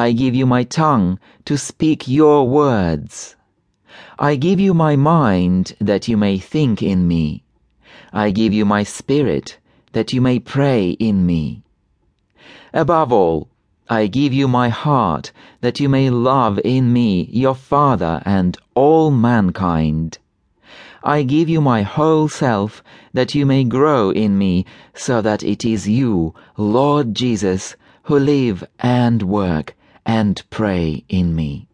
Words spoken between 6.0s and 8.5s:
you may think in me. I